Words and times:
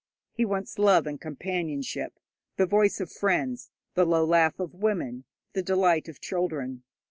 He 0.33 0.45
wants 0.45 0.79
love 0.79 1.05
and 1.05 1.21
companionship, 1.21 2.17
the 2.57 2.65
voice 2.65 2.99
of 2.99 3.11
friends, 3.11 3.69
the 3.93 4.03
low 4.03 4.25
laugh 4.25 4.59
of 4.59 4.73
women, 4.73 5.25
the 5.53 5.61
delight 5.61 6.07
of 6.09 6.19
children. 6.19 6.81